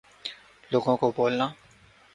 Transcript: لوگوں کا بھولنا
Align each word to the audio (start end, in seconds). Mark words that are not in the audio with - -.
لوگوں 0.71 0.97
کا 0.97 1.07
بھولنا 1.15 1.47